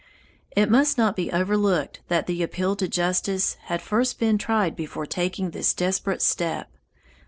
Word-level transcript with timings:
It 0.55 0.71
must 0.71 0.97
not 0.97 1.15
be 1.15 1.31
overlooked 1.31 1.99
that 2.07 2.25
the 2.25 2.41
appeal 2.41 2.75
to 2.77 2.87
justice 2.87 3.53
had 3.65 3.83
first 3.83 4.17
been 4.17 4.39
tried 4.39 4.75
before 4.75 5.05
taking 5.05 5.51
this 5.51 5.75
desperate 5.75 6.23
step. 6.23 6.71